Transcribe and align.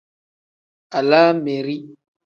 Alaameri. 0.97 1.77